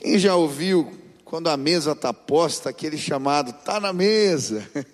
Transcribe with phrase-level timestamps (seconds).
[0.00, 4.64] Quem já ouviu quando a mesa está posta, aquele chamado está na mesa?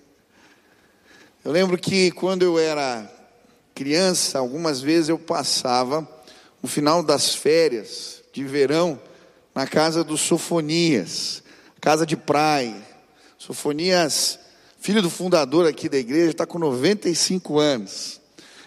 [1.45, 3.07] Eu lembro que quando eu era
[3.75, 6.09] criança, algumas vezes eu passava
[6.63, 8.99] o final das férias de verão
[9.55, 11.43] na casa dos Sofonias,
[11.83, 12.83] casa de praia.
[13.37, 14.39] Sofonias,
[14.81, 18.23] filho do fundador aqui da igreja, está com 95 anos.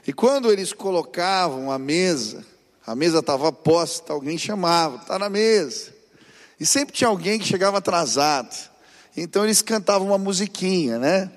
[0.05, 2.45] E quando eles colocavam a mesa,
[2.85, 5.96] a mesa estava posta, alguém chamava, está na mesa.
[6.59, 8.55] E sempre tinha alguém que chegava atrasado.
[9.15, 11.31] Então eles cantavam uma musiquinha, né?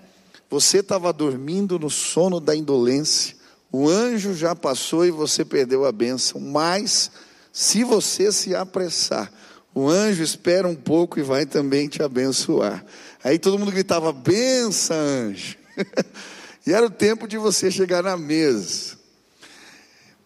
[0.48, 3.36] Você estava dormindo no sono da indolência.
[3.70, 6.40] O anjo já passou e você perdeu a bênção.
[6.40, 7.10] Mas,
[7.52, 9.32] se você se apressar,
[9.72, 12.84] o anjo espera um pouco e vai também te abençoar.
[13.22, 15.56] Aí todo mundo gritava: benção, anjo.
[16.66, 18.98] e era o tempo de você chegar na mesa.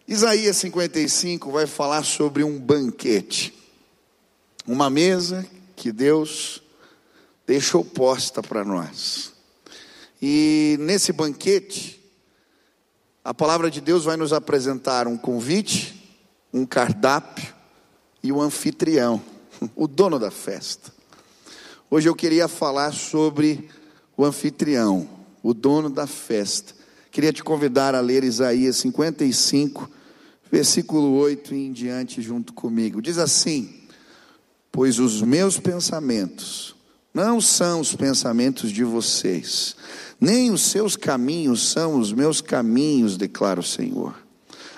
[0.06, 3.63] Isaías 55 vai falar sobre um banquete.
[4.66, 6.62] Uma mesa que Deus
[7.46, 9.34] deixou posta para nós.
[10.22, 12.02] E nesse banquete,
[13.22, 16.18] a palavra de Deus vai nos apresentar um convite,
[16.50, 17.52] um cardápio
[18.22, 19.22] e o um anfitrião,
[19.76, 20.90] o dono da festa.
[21.90, 23.68] Hoje eu queria falar sobre
[24.16, 25.06] o anfitrião,
[25.42, 26.74] o dono da festa.
[27.10, 29.90] Queria te convidar a ler Isaías 55,
[30.50, 33.02] versículo 8 e em diante junto comigo.
[33.02, 33.83] Diz assim:
[34.74, 36.74] pois os meus pensamentos
[37.14, 39.76] não são os pensamentos de vocês,
[40.20, 44.16] nem os seus caminhos são os meus caminhos, declara o Senhor.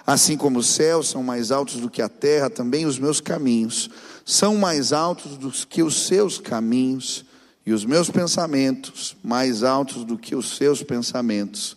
[0.07, 3.89] Assim como os céus são mais altos do que a terra, também os meus caminhos
[4.23, 7.25] são mais altos do que os seus caminhos,
[7.65, 11.75] e os meus pensamentos mais altos do que os seus pensamentos.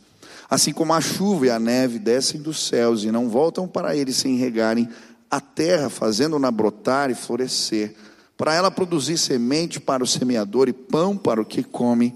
[0.49, 4.17] Assim como a chuva e a neve descem dos céus e não voltam para eles
[4.17, 4.89] sem regarem
[5.31, 7.95] a terra, fazendo-na brotar e florescer,
[8.39, 12.15] para ela produzir semente para o semeador e pão para o que come,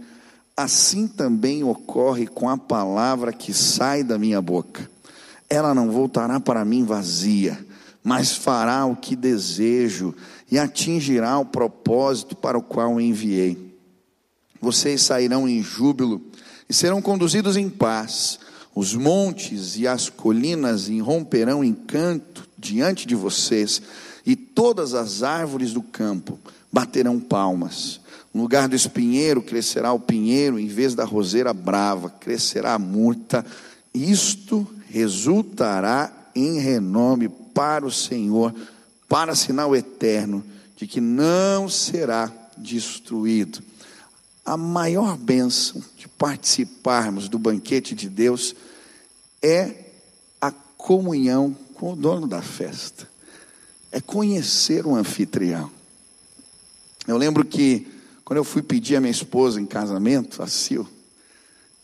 [0.55, 4.89] assim também ocorre com a palavra que sai da minha boca.
[5.49, 7.59] Ela não voltará para mim vazia,
[8.01, 10.15] mas fará o que desejo
[10.49, 13.77] e atingirá o propósito para o qual enviei.
[14.61, 16.21] Vocês sairão em júbilo
[16.69, 18.39] e serão conduzidos em paz.
[18.73, 23.81] Os montes e as colinas irromperão em canto diante de vocês
[24.25, 26.39] e todas as árvores do campo
[26.71, 27.99] baterão palmas.
[28.33, 33.45] No lugar do espinheiro crescerá o pinheiro, em vez da roseira brava crescerá a murta.
[33.93, 38.53] Isto resultará em renome para o Senhor,
[39.07, 40.43] para sinal eterno
[40.75, 43.61] de que não será destruído.
[44.43, 48.55] A maior bênção de participarmos do banquete de Deus
[49.41, 49.75] é
[50.41, 53.12] a comunhão com o dono da festa
[53.93, 55.69] é conhecer o anfitrião.
[57.07, 57.87] Eu lembro que
[58.25, 60.89] quando eu fui pedir a minha esposa em casamento, a Sil,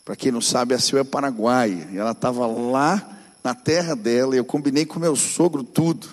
[0.04, 4.34] para quem não sabe, a Sil é paraguaia, e ela estava lá na terra dela,
[4.34, 6.08] e eu combinei com meu sogro tudo,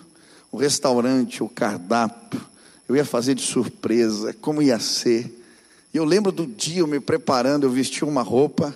[0.51, 2.39] o restaurante, o cardápio,
[2.87, 5.43] eu ia fazer de surpresa, como ia ser.
[5.91, 8.73] E eu lembro do dia eu me preparando, eu vesti uma roupa,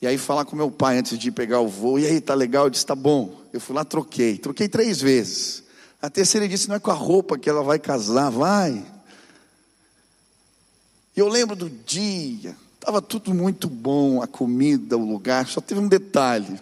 [0.00, 2.66] e aí falar com meu pai antes de pegar o voo, e aí, tá legal?
[2.66, 3.40] Eu disse, tá bom.
[3.52, 5.63] Eu fui lá, troquei, troquei três vezes.
[6.04, 8.84] A terceira disse: não é com a roupa que ela vai casar, vai.
[11.16, 15.80] E eu lembro do dia, estava tudo muito bom, a comida, o lugar, só teve
[15.80, 16.60] um detalhe.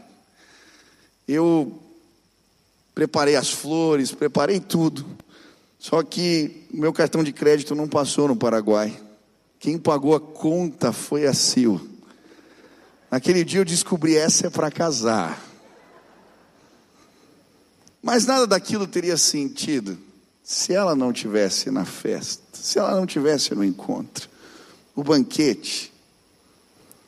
[1.26, 1.76] Eu
[2.94, 5.04] preparei as flores, preparei tudo.
[5.76, 8.96] Só que meu cartão de crédito não passou no Paraguai.
[9.58, 11.82] Quem pagou a conta foi a Sil.
[13.10, 15.51] Naquele dia eu descobri essa é para casar.
[18.02, 19.96] Mas nada daquilo teria sentido
[20.42, 24.28] se ela não tivesse na festa, se ela não tivesse no encontro.
[24.94, 25.92] O banquete,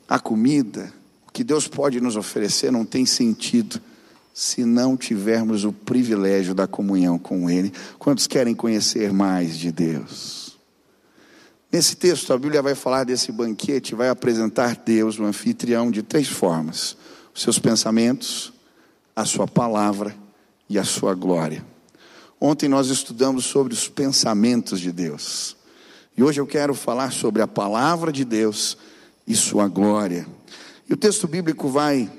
[0.07, 0.91] a comida,
[1.27, 3.81] o que Deus pode nos oferecer não tem sentido
[4.33, 7.73] se não tivermos o privilégio da comunhão com Ele.
[7.99, 10.57] Quantos querem conhecer mais de Deus?
[11.71, 16.27] Nesse texto, a Bíblia vai falar desse banquete, vai apresentar Deus, o anfitrião, de três
[16.29, 16.95] formas:
[17.33, 18.53] os seus pensamentos,
[19.13, 20.15] a sua palavra
[20.69, 21.65] e a sua glória.
[22.39, 25.55] Ontem nós estudamos sobre os pensamentos de Deus.
[26.17, 28.77] E hoje eu quero falar sobre a palavra de Deus
[29.27, 30.27] e sua glória.
[30.89, 32.09] E o texto bíblico vai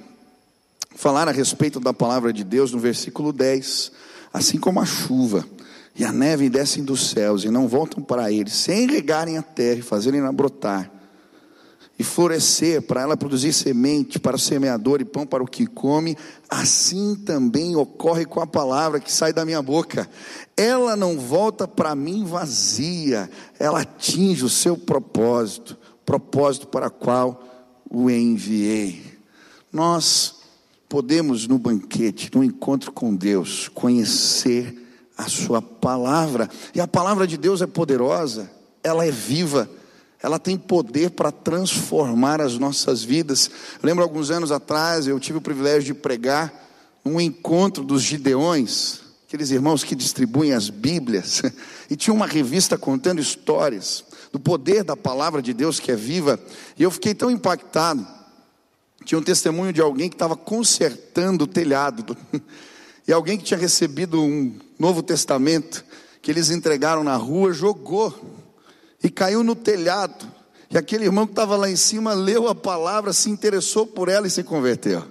[0.94, 3.92] falar a respeito da palavra de Deus no versículo 10.
[4.32, 5.46] Assim como a chuva
[5.94, 9.78] e a neve descem dos céus e não voltam para eles, sem regarem a terra
[9.78, 10.90] e fazerem-na brotar,
[11.98, 16.16] e florescer, para ela produzir semente para o semeador e pão para o que come,
[16.48, 20.08] assim também ocorre com a palavra que sai da minha boca.
[20.56, 27.42] Ela não volta para mim vazia, ela atinge o seu propósito, propósito para qual
[27.90, 29.02] o enviei.
[29.72, 30.36] Nós
[30.88, 34.82] podemos no banquete, no encontro com Deus, conhecer
[35.16, 38.50] a Sua palavra, e a palavra de Deus é poderosa,
[38.84, 39.68] ela é viva,
[40.26, 43.48] ela tem poder para transformar as nossas vidas.
[43.80, 46.52] Eu lembro alguns anos atrás, eu tive o privilégio de pregar
[47.04, 51.42] um encontro dos Gideões, aqueles irmãos que distribuem as Bíblias,
[51.88, 56.40] e tinha uma revista contando histórias do poder da palavra de Deus que é viva,
[56.76, 58.04] e eu fiquei tão impactado.
[59.04, 62.16] Tinha um testemunho de alguém que estava consertando o telhado,
[63.06, 65.84] e alguém que tinha recebido um Novo Testamento,
[66.20, 68.44] que eles entregaram na rua, jogou
[69.06, 70.26] e caiu no telhado.
[70.68, 74.26] E aquele irmão que estava lá em cima leu a palavra, se interessou por ela
[74.26, 75.04] e se converteu.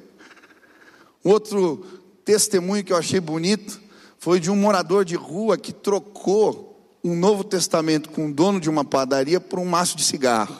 [1.23, 1.85] Outro
[2.25, 3.79] testemunho que eu achei bonito
[4.19, 8.69] foi de um morador de rua que trocou um Novo Testamento com o dono de
[8.69, 10.57] uma padaria por um maço de cigarro.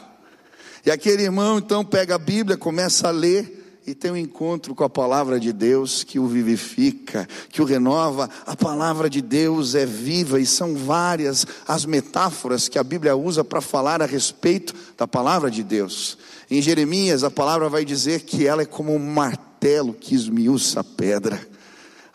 [0.85, 3.54] E aquele irmão então pega a Bíblia, começa a ler
[3.87, 8.29] e tem um encontro com a palavra de Deus que o vivifica, que o renova.
[8.45, 13.43] A palavra de Deus é viva e são várias as metáforas que a Bíblia usa
[13.43, 16.17] para falar a respeito da palavra de Deus.
[16.49, 20.83] Em Jeremias, a palavra vai dizer que ela é como um martelo que esmiuça a
[20.83, 21.54] pedra.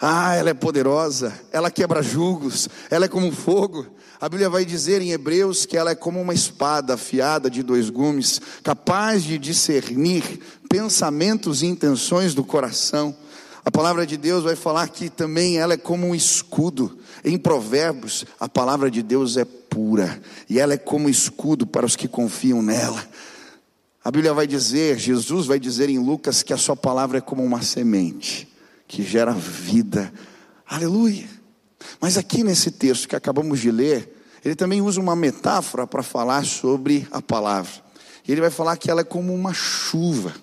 [0.03, 3.87] Ah, ela é poderosa, ela quebra julgos, ela é como fogo.
[4.19, 7.91] A Bíblia vai dizer em Hebreus que ela é como uma espada afiada de dois
[7.91, 13.15] gumes, capaz de discernir pensamentos e intenções do coração.
[13.63, 16.99] A palavra de Deus vai falar que também ela é como um escudo.
[17.23, 20.19] Em Provérbios, a palavra de Deus é pura
[20.49, 23.07] e ela é como escudo para os que confiam nela.
[24.03, 27.45] A Bíblia vai dizer, Jesus vai dizer em Lucas que a sua palavra é como
[27.45, 28.50] uma semente
[28.91, 30.13] que gera vida.
[30.67, 31.29] Aleluia.
[32.01, 36.45] Mas aqui nesse texto que acabamos de ler, ele também usa uma metáfora para falar
[36.45, 37.71] sobre a palavra.
[38.27, 40.35] Ele vai falar que ela é como uma chuva.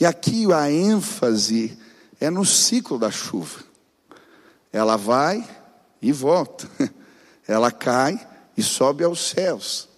[0.00, 1.78] E aqui a ênfase
[2.18, 3.60] é no ciclo da chuva.
[4.72, 5.46] Ela vai
[6.00, 6.66] e volta.
[7.46, 8.18] Ela cai
[8.56, 9.90] e sobe aos céus.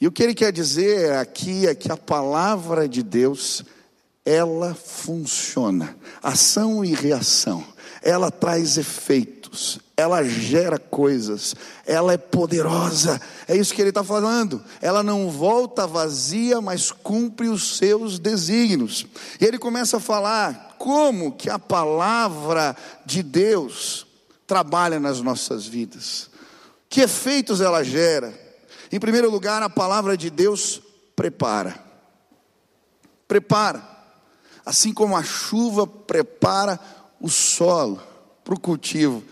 [0.00, 3.64] E o que ele quer dizer aqui é que a palavra de Deus,
[4.24, 5.96] ela funciona.
[6.22, 7.64] Ação e reação
[8.02, 11.54] ela traz efeitos, ela gera coisas,
[11.86, 14.62] ela é poderosa, é isso que ele está falando.
[14.80, 19.06] Ela não volta vazia, mas cumpre os seus desígnios.
[19.40, 22.76] E ele começa a falar como que a palavra
[23.06, 24.04] de Deus
[24.46, 26.28] trabalha nas nossas vidas,
[26.88, 28.34] que efeitos ela gera.
[28.90, 30.82] Em primeiro lugar, a palavra de Deus
[31.14, 31.80] prepara,
[33.28, 33.91] prepara,
[34.64, 36.78] assim como a chuva prepara
[37.20, 38.00] o solo
[38.44, 39.22] para o cultivo.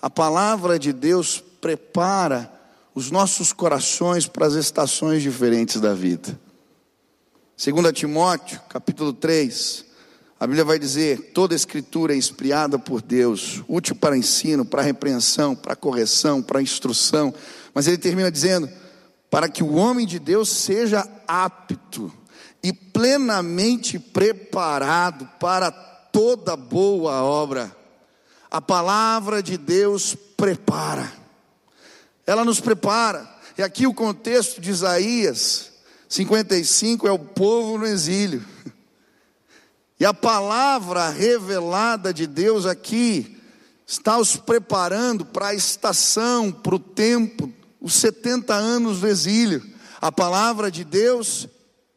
[0.00, 2.50] A palavra de Deus prepara
[2.94, 6.38] os nossos corações para as estações diferentes da vida.
[7.62, 9.84] 2 Timóteo, capítulo 3,
[10.38, 15.54] a Bíblia vai dizer: toda escritura é inspirada por Deus, útil para ensino, para repreensão,
[15.54, 17.34] para correção, para instrução.
[17.74, 18.68] Mas ele termina dizendo:
[19.30, 22.10] para que o homem de Deus seja apto
[22.62, 27.74] e plenamente preparado para toda boa obra.
[28.50, 31.10] A palavra de Deus prepara,
[32.26, 33.28] ela nos prepara.
[33.56, 35.70] E aqui o contexto de Isaías
[36.08, 38.44] 55 é o povo no exílio.
[39.98, 43.38] E a palavra revelada de Deus aqui
[43.86, 49.62] está os preparando para a estação, para o tempo, os 70 anos do exílio.
[50.00, 51.46] A palavra de Deus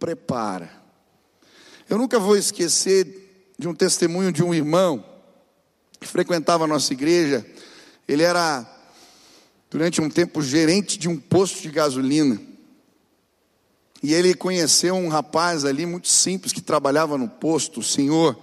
[0.03, 0.69] prepara.
[1.89, 5.01] Eu nunca vou esquecer de um testemunho de um irmão
[5.97, 7.45] que frequentava a nossa igreja.
[8.05, 8.69] Ele era,
[9.71, 12.37] durante um tempo, gerente de um posto de gasolina.
[14.01, 18.37] E ele conheceu um rapaz ali muito simples que trabalhava no posto, o senhor,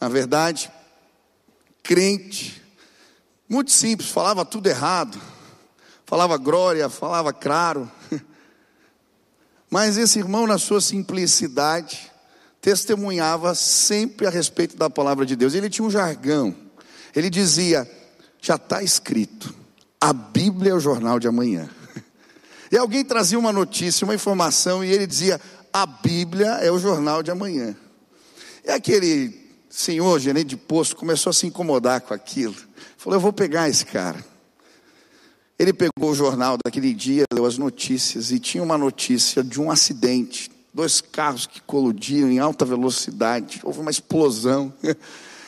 [0.00, 0.70] na verdade,
[1.82, 2.62] crente,
[3.48, 5.20] muito simples, falava tudo errado,
[6.06, 7.90] falava glória, falava claro.
[9.72, 12.12] Mas esse irmão, na sua simplicidade,
[12.60, 15.54] testemunhava sempre a respeito da palavra de Deus.
[15.54, 16.54] Ele tinha um jargão.
[17.16, 17.90] Ele dizia:
[18.38, 19.54] já está escrito,
[19.98, 21.70] a Bíblia é o jornal de amanhã.
[22.70, 25.40] E alguém trazia uma notícia, uma informação, e ele dizia:
[25.72, 27.74] a Bíblia é o jornal de amanhã.
[28.66, 32.56] E aquele senhor, gerente de posto, começou a se incomodar com aquilo.
[32.98, 34.22] Falou: eu vou pegar esse cara.
[35.62, 39.70] Ele pegou o jornal daquele dia, leu as notícias e tinha uma notícia de um
[39.70, 40.50] acidente.
[40.74, 44.74] Dois carros que colidiram em alta velocidade, houve uma explosão.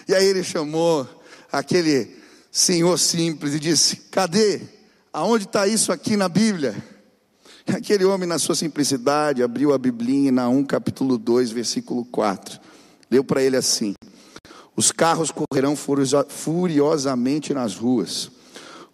[0.07, 1.09] E aí ele chamou
[1.51, 2.15] aquele
[2.53, 4.61] senhor simples e disse: Cadê?
[5.11, 6.77] Aonde está isso aqui na Bíblia?
[7.67, 12.61] Aquele homem, na sua simplicidade, abriu a Biblinha em Naum capítulo 2, versículo 4.
[13.11, 13.95] Leu para ele assim:
[14.77, 15.75] Os carros correrão
[16.29, 18.31] furiosamente nas ruas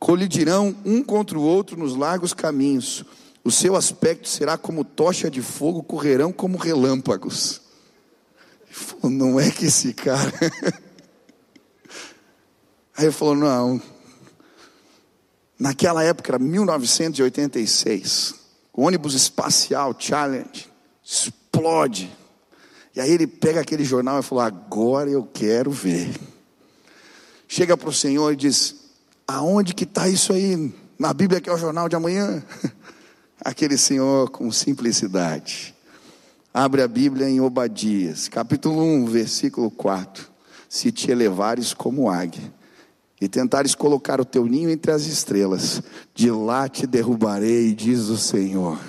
[0.00, 3.04] colidirão um contra o outro nos largos caminhos.
[3.44, 7.60] O seu aspecto será como tocha de fogo, correrão como relâmpagos.
[8.70, 10.32] Falou, não é que esse cara.
[12.96, 13.80] Aí ele falou: não.
[15.58, 18.34] Naquela época, era 1986,
[18.72, 20.68] o ônibus espacial Challenge
[21.04, 22.10] explode.
[22.94, 26.14] E aí ele pega aquele jornal e falou: agora eu quero ver.
[27.46, 28.79] Chega para o Senhor e diz:
[29.32, 30.74] Aonde que está isso aí?
[30.98, 32.42] Na Bíblia que é o jornal de amanhã?
[33.40, 35.72] Aquele senhor com simplicidade.
[36.52, 40.28] Abre a Bíblia em Obadias, capítulo 1, versículo 4.
[40.68, 42.52] Se te elevares como águia
[43.20, 45.80] e tentares colocar o teu ninho entre as estrelas,
[46.12, 48.80] de lá te derrubarei, diz o Senhor.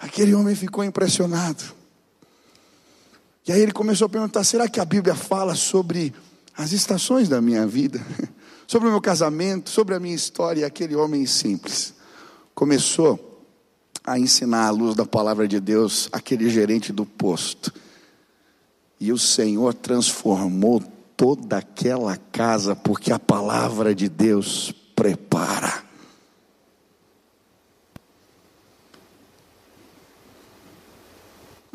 [0.00, 1.62] Aquele homem ficou impressionado.
[3.46, 6.12] E aí ele começou a perguntar: será que a Bíblia fala sobre
[6.60, 8.04] as estações da minha vida,
[8.68, 11.94] sobre o meu casamento, sobre a minha história, aquele homem simples
[12.54, 13.48] começou
[14.04, 17.72] a ensinar à luz da palavra de Deus aquele gerente do posto.
[19.00, 20.82] E o Senhor transformou
[21.16, 25.82] toda aquela casa, porque a palavra de Deus prepara.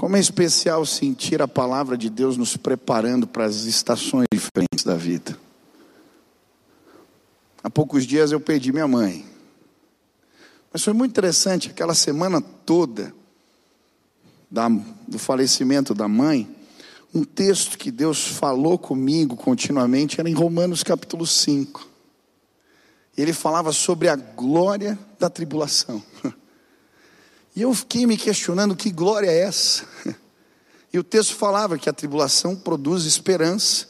[0.05, 4.95] Como é especial sentir a palavra de Deus nos preparando para as estações diferentes da
[4.95, 5.35] vida.
[7.63, 9.25] Há poucos dias eu perdi minha mãe.
[10.71, 13.15] Mas foi muito interessante, aquela semana toda
[14.51, 14.69] da,
[15.07, 16.55] do falecimento da mãe,
[17.11, 21.83] um texto que Deus falou comigo continuamente era em Romanos capítulo 5.
[23.17, 26.03] Ele falava sobre a glória da tribulação.
[27.55, 29.85] E eu fiquei me questionando que glória é essa?
[30.93, 33.85] E o texto falava que a tribulação produz esperança,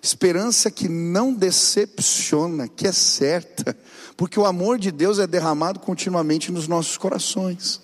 [0.00, 3.76] esperança que não decepciona, que é certa,
[4.16, 7.80] porque o amor de Deus é derramado continuamente nos nossos corações.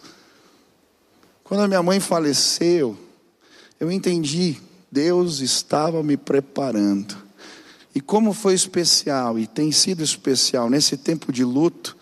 [1.42, 2.96] Quando a minha mãe faleceu,
[3.80, 7.16] eu entendi, Deus estava me preparando.
[7.92, 11.96] E como foi especial, e tem sido especial nesse tempo de luto,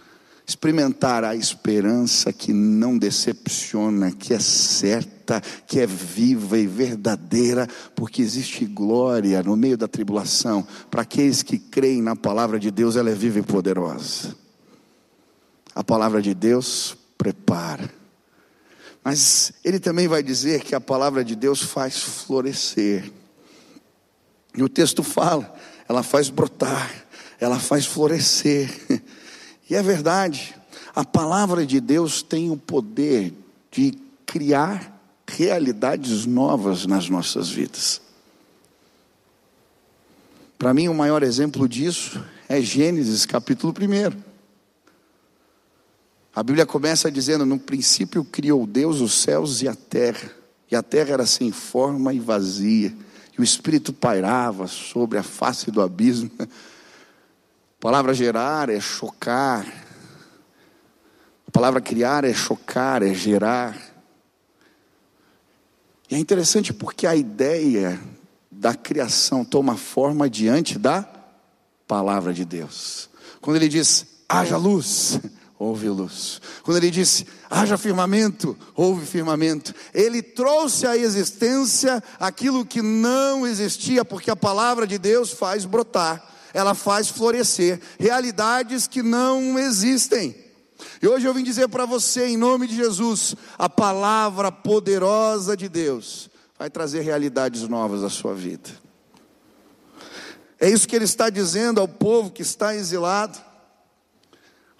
[0.49, 8.23] experimentar a esperança que não decepciona, que é certa, que é viva e verdadeira, porque
[8.23, 10.67] existe glória no meio da tribulação.
[10.91, 14.35] Para aqueles que creem na palavra de Deus, ela é viva e poderosa.
[15.75, 17.93] A palavra de Deus prepara.
[19.05, 23.13] Mas ele também vai dizer que a palavra de Deus faz florescer.
[24.57, 25.55] E o texto fala,
[25.87, 26.91] ela faz brotar,
[27.39, 28.71] ela faz florescer.
[29.69, 30.55] E é verdade,
[30.95, 33.35] a palavra de Deus tem o poder
[33.71, 33.93] de
[34.25, 38.01] criar realidades novas nas nossas vidas.
[40.59, 44.19] Para mim, o maior exemplo disso é Gênesis capítulo 1.
[46.35, 50.31] A Bíblia começa dizendo: No princípio criou Deus os céus e a terra,
[50.71, 52.93] e a terra era sem forma e vazia,
[53.37, 56.31] e o Espírito pairava sobre a face do abismo.
[57.79, 59.65] A palavra gerar é chocar.
[61.47, 63.79] A palavra criar é chocar, é gerar.
[66.11, 68.01] E é interessante porque a ideia
[68.51, 71.09] da criação toma forma diante da
[71.87, 73.09] palavra de Deus.
[73.41, 75.21] Quando ele diz, haja luz,
[75.57, 76.41] houve luz.
[76.65, 79.73] Quando ele disse, haja firmamento, houve firmamento.
[79.95, 86.28] Ele trouxe à existência aquilo que não existia, porque a palavra de Deus faz brotar
[86.53, 90.35] ela faz florescer realidades que não existem.
[91.03, 95.69] E hoje eu vim dizer para você, em nome de Jesus, a palavra poderosa de
[95.69, 98.71] Deus vai trazer realidades novas à sua vida.
[100.61, 103.39] É isso que ele está dizendo ao povo que está exilado,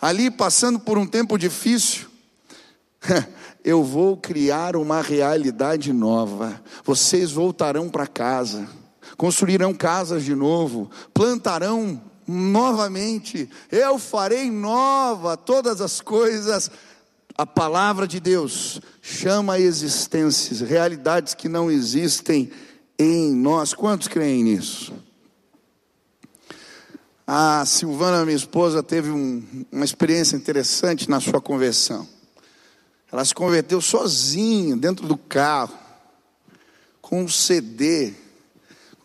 [0.01, 2.09] ali passando por um tempo difícil.
[3.65, 6.61] Eu vou criar uma realidade nova.
[6.85, 8.69] Vocês voltarão para casa
[9.19, 16.71] construirão casas de novo, plantarão novamente, eu farei nova todas as coisas.
[17.37, 22.51] A palavra de Deus chama existências, realidades que não existem
[22.97, 23.75] em nós.
[23.75, 24.95] Quantos creem nisso?
[27.27, 32.09] A Silvana, minha esposa, teve um, uma experiência interessante na sua conversão.
[33.11, 35.77] Ela se converteu sozinha, dentro do carro,
[37.03, 38.15] com um CD.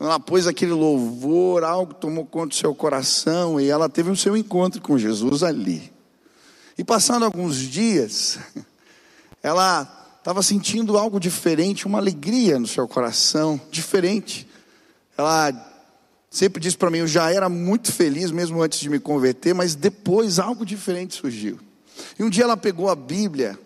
[0.03, 4.35] Ela pôs aquele louvor, algo tomou conta do seu coração e ela teve o seu
[4.35, 5.93] encontro com Jesus ali.
[6.77, 8.37] E passando alguns dias,
[9.41, 14.45] ela estava sentindo algo diferente, uma alegria no seu coração, diferente.
[15.17, 15.53] Ela
[16.29, 19.73] sempre disse para mim: eu já era muito feliz mesmo antes de me converter, mas
[19.73, 21.57] depois algo diferente surgiu.
[22.19, 23.57] E um dia ela pegou a Bíblia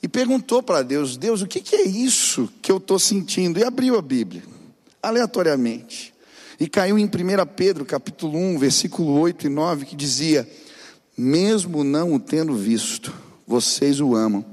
[0.00, 3.58] e perguntou para Deus: Deus, o que, que é isso que eu estou sentindo?
[3.58, 4.44] E abriu a Bíblia,
[5.02, 6.14] aleatoriamente.
[6.60, 7.08] E caiu em 1
[7.56, 10.48] Pedro, capítulo 1, versículo 8 e 9, que dizia:
[11.18, 13.12] Mesmo não o tendo visto,
[13.46, 14.44] vocês o amam.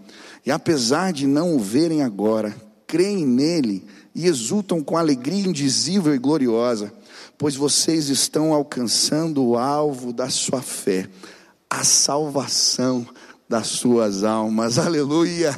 [0.46, 2.56] E apesar de não o verem agora,
[2.88, 6.91] creem nele e exultam com alegria indizível e gloriosa
[7.39, 11.10] pois vocês estão alcançando o alvo da sua fé,
[11.70, 13.08] a salvação
[13.48, 14.77] das suas almas.
[14.77, 15.58] Aleluia!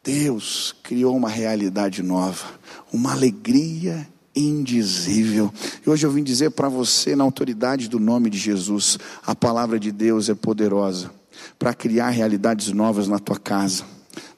[0.00, 2.57] Deus criou uma realidade nova,
[2.92, 5.52] uma alegria indizível.
[5.84, 9.78] E hoje eu vim dizer para você, na autoridade do nome de Jesus, a palavra
[9.78, 11.10] de Deus é poderosa
[11.58, 13.84] para criar realidades novas na tua casa,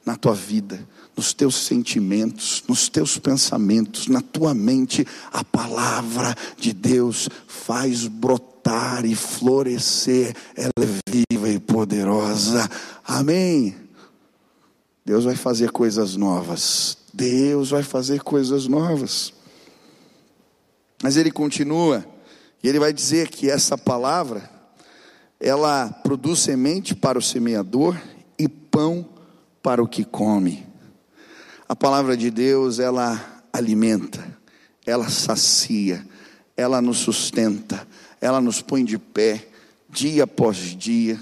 [0.05, 0.79] na tua vida
[1.15, 9.05] nos teus sentimentos, nos teus pensamentos, na tua mente, a palavra de Deus faz brotar
[9.05, 12.69] e florescer, ela é viva e poderosa.
[13.05, 13.75] Amém.
[15.05, 16.97] Deus vai fazer coisas novas.
[17.13, 19.33] Deus vai fazer coisas novas.
[21.03, 22.05] Mas ele continua,
[22.63, 24.49] e ele vai dizer que essa palavra,
[25.39, 27.99] ela produz semente para o semeador
[28.37, 29.07] e pão
[29.63, 30.65] para o que come.
[31.67, 34.37] A palavra de Deus, ela alimenta,
[34.85, 36.05] ela sacia,
[36.55, 37.87] ela nos sustenta,
[38.19, 39.47] ela nos põe de pé,
[39.89, 41.19] dia após dia.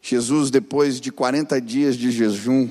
[0.00, 2.68] Jesus, depois de 40 dias de jejum,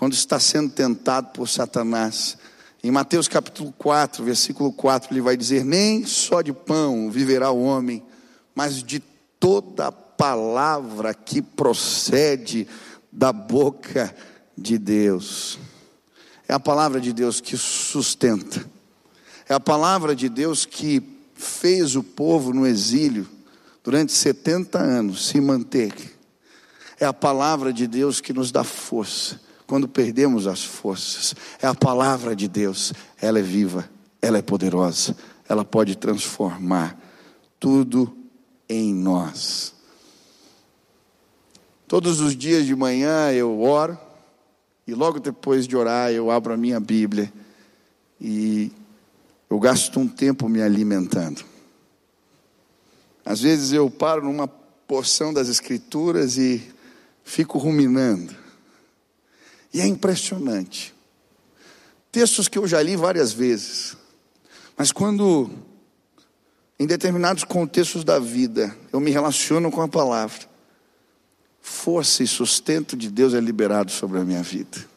[0.00, 2.38] quando está sendo tentado por Satanás,
[2.82, 7.62] em Mateus capítulo 4, versículo 4, ele vai dizer: Nem só de pão viverá o
[7.62, 8.02] homem,
[8.54, 9.00] mas de
[9.38, 12.66] toda palavra que procede
[13.12, 14.16] da boca
[14.56, 15.58] de Deus.
[16.48, 18.64] É a palavra de Deus que sustenta.
[19.46, 21.02] É a palavra de Deus que
[21.34, 23.28] fez o povo no exílio
[23.84, 25.92] durante 70 anos se manter.
[26.98, 31.32] É a palavra de Deus que nos dá força quando perdemos as forças.
[31.62, 33.88] É a palavra de Deus, ela é viva,
[34.20, 35.16] ela é poderosa,
[35.48, 36.98] ela pode transformar
[37.60, 38.12] tudo
[38.68, 39.72] em nós.
[41.86, 43.96] Todos os dias de manhã eu oro,
[44.88, 47.32] e logo depois de orar, eu abro a minha Bíblia
[48.20, 48.72] e
[49.48, 51.44] eu gasto um tempo me alimentando.
[53.24, 56.60] Às vezes eu paro numa porção das Escrituras e
[57.22, 58.39] fico ruminando.
[59.72, 60.94] E é impressionante.
[62.10, 63.96] Textos que eu já li várias vezes,
[64.76, 65.48] mas quando,
[66.78, 70.48] em determinados contextos da vida, eu me relaciono com a palavra,
[71.60, 74.88] força e sustento de Deus é liberado sobre a minha vida.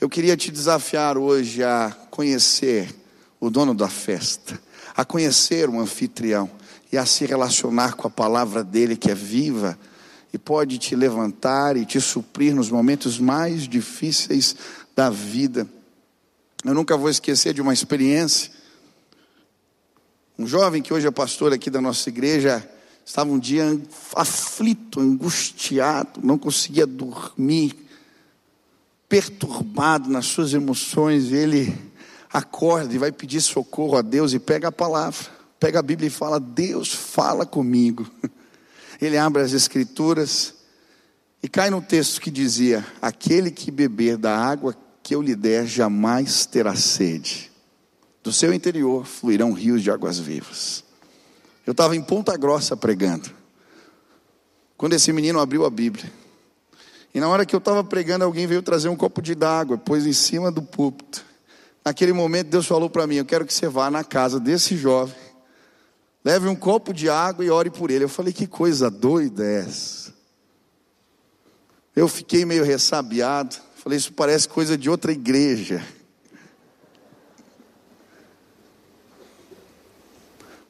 [0.00, 2.92] Eu queria te desafiar hoje a conhecer
[3.38, 4.60] o dono da festa,
[4.96, 6.50] a conhecer o anfitrião
[6.90, 9.78] e a se relacionar com a palavra dele que é viva
[10.32, 14.56] e pode te levantar e te suprir nos momentos mais difíceis
[14.94, 15.66] da vida.
[16.64, 18.50] Eu nunca vou esquecer de uma experiência.
[20.38, 22.68] Um jovem que hoje é pastor aqui da nossa igreja,
[23.04, 23.80] estava um dia
[24.14, 27.74] aflito, angustiado, não conseguia dormir,
[29.08, 31.32] perturbado nas suas emoções.
[31.32, 31.74] Ele
[32.32, 35.26] acorda e vai pedir socorro a Deus e pega a palavra,
[35.58, 38.06] pega a Bíblia e fala: Deus, fala comigo.
[39.00, 40.54] Ele abre as Escrituras
[41.42, 45.66] e cai no texto que dizia: Aquele que beber da água que eu lhe der
[45.66, 47.50] jamais terá sede.
[48.22, 50.82] Do seu interior fluirão rios de águas vivas.
[51.64, 53.30] Eu estava em Ponta Grossa pregando.
[54.76, 56.12] Quando esse menino abriu a Bíblia.
[57.14, 60.04] E na hora que eu estava pregando, alguém veio trazer um copo de água, pôs
[60.06, 61.24] em cima do púlpito.
[61.84, 65.14] Naquele momento, Deus falou para mim: Eu quero que você vá na casa desse jovem,
[66.26, 68.02] leve um copo de água e ore por ele.
[68.02, 70.12] Eu falei: Que coisa doida é essa?
[71.94, 73.54] Eu fiquei meio ressabiado.
[73.76, 75.86] Falei: Isso parece coisa de outra igreja.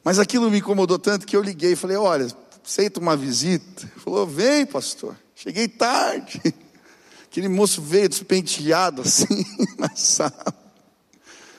[0.03, 2.27] Mas aquilo me incomodou tanto que eu liguei e falei: Olha,
[2.63, 3.81] aceita uma visita?
[3.81, 5.17] Ele falou: Vem, pastor.
[5.33, 6.39] Cheguei tarde.
[7.25, 9.43] Aquele moço veio despenteado assim
[9.77, 10.66] na sala.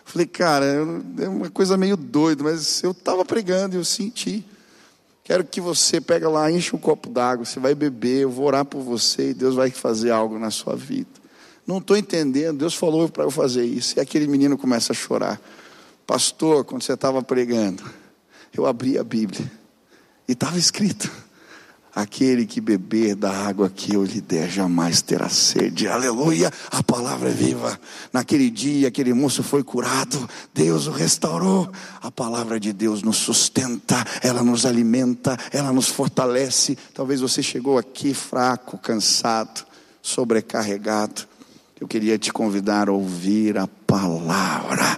[0.09, 0.65] Falei, cara,
[1.19, 4.43] é uma coisa meio doida, mas eu estava pregando e eu senti.
[5.23, 8.65] Quero que você pega lá, enche um copo d'água, você vai beber, eu vou orar
[8.65, 11.11] por você e Deus vai fazer algo na sua vida.
[11.67, 13.99] Não estou entendendo, Deus falou para eu fazer isso.
[13.99, 15.39] E aquele menino começa a chorar.
[16.07, 17.85] Pastor, quando você estava pregando,
[18.57, 19.53] eu abri a Bíblia
[20.27, 21.13] e estava escrito
[21.99, 25.89] Aquele que beber da água que eu lhe der jamais terá sede.
[25.89, 26.49] Aleluia!
[26.71, 27.77] A palavra é viva.
[28.13, 31.69] Naquele dia, aquele moço foi curado, Deus o restaurou.
[32.01, 36.79] A palavra de Deus nos sustenta, ela nos alimenta, ela nos fortalece.
[36.95, 39.67] Talvez você chegou aqui fraco, cansado,
[40.01, 41.23] sobrecarregado.
[41.81, 44.97] Eu queria te convidar a ouvir a palavra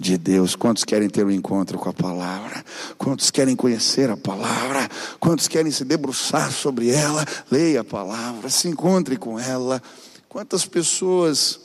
[0.00, 0.56] de Deus.
[0.56, 2.64] Quantos querem ter um encontro com a palavra?
[2.96, 4.88] Quantos querem conhecer a palavra?
[5.20, 7.24] Quantos querem se debruçar sobre ela?
[7.50, 9.82] Leia a palavra, se encontre com ela.
[10.28, 11.60] Quantas pessoas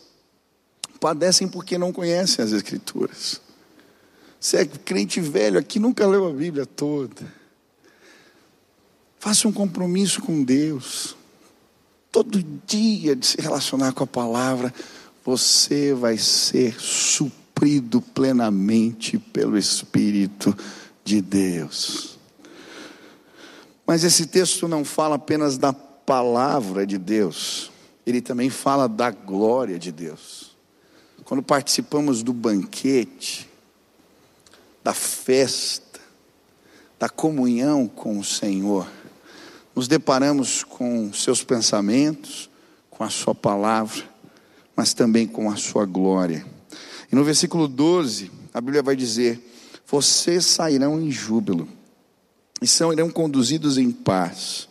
[0.99, 3.39] padecem porque não conhecem as Escrituras?
[4.39, 7.33] Você é crente velho aqui, nunca leu a Bíblia toda.
[9.17, 11.15] Faça um compromisso com Deus.
[12.11, 14.73] Todo dia de se relacionar com a palavra,
[15.23, 20.55] você vai ser super suprido plenamente pelo Espírito
[21.05, 22.19] de Deus.
[23.87, 27.71] Mas esse texto não fala apenas da palavra de Deus,
[28.05, 30.53] ele também fala da glória de Deus.
[31.23, 33.49] Quando participamos do banquete,
[34.83, 35.99] da festa,
[36.99, 38.87] da comunhão com o Senhor,
[39.73, 42.49] nos deparamos com seus pensamentos,
[42.89, 44.03] com a sua palavra,
[44.75, 46.54] mas também com a sua glória.
[47.15, 49.39] No versículo 12, a Bíblia vai dizer:
[49.87, 51.65] Vocês sairão em júbilo
[52.61, 54.67] e serão conduzidos em paz.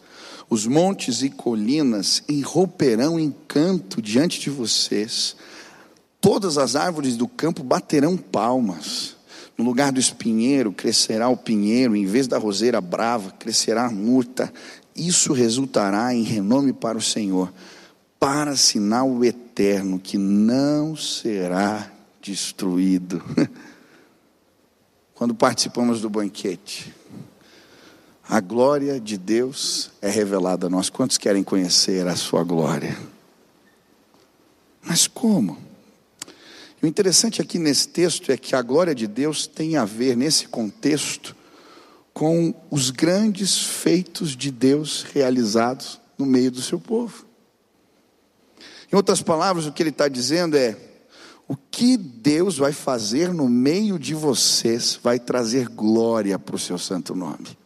[0.50, 5.34] Os montes e colinas irromperão em canto diante de vocês.
[6.20, 9.16] Todas as árvores do campo baterão palmas.
[9.56, 14.52] No lugar do espinheiro crescerá o pinheiro, em vez da roseira brava crescerá a murta.
[14.94, 17.50] Isso resultará em renome para o Senhor,
[18.20, 21.93] para sinal eterno que não será
[22.24, 23.22] destruído.
[25.14, 26.92] Quando participamos do banquete,
[28.26, 30.88] a glória de Deus é revelada a nós.
[30.88, 32.98] Quantos querem conhecer a sua glória?
[34.82, 35.58] Mas como?
[36.82, 40.48] O interessante aqui nesse texto é que a glória de Deus tem a ver, nesse
[40.48, 41.36] contexto,
[42.12, 47.26] com os grandes feitos de Deus realizados no meio do seu povo.
[48.92, 50.76] Em outras palavras, o que ele está dizendo é:
[51.46, 56.78] o que Deus vai fazer no meio de vocês vai trazer glória para o seu
[56.78, 57.58] santo nome.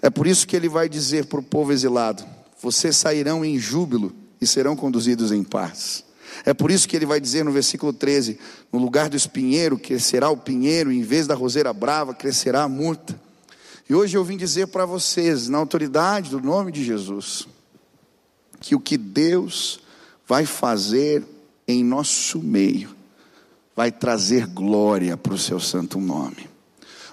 [0.00, 2.24] É por isso que ele vai dizer para o povo exilado:
[2.60, 6.04] vocês sairão em júbilo e serão conduzidos em paz.
[6.44, 8.38] É por isso que ele vai dizer no versículo 13:
[8.72, 13.20] no lugar do espinheiro crescerá o pinheiro, em vez da roseira brava crescerá a murta.
[13.88, 17.46] E hoje eu vim dizer para vocês, na autoridade do nome de Jesus,
[18.60, 19.80] que o que Deus
[20.26, 21.22] vai fazer
[21.66, 22.94] em nosso meio,
[23.74, 26.54] vai trazer glória para o seu santo nome.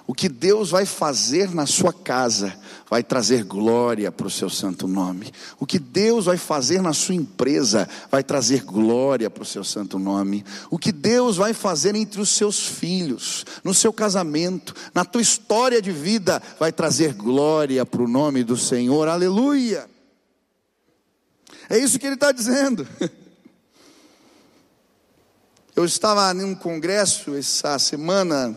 [0.06, 2.52] O que Deus vai fazer na sua casa
[2.90, 5.30] vai trazer glória para o seu santo nome.
[5.60, 9.98] O que Deus vai fazer na sua empresa vai trazer glória para o seu santo
[9.98, 10.44] nome.
[10.70, 15.80] O que Deus vai fazer entre os seus filhos, no seu casamento, na tua história
[15.80, 19.06] de vida, vai trazer glória para o nome do Senhor.
[19.08, 19.91] Aleluia!
[21.68, 22.86] É isso que ele está dizendo.
[25.74, 28.54] Eu estava em um congresso essa semana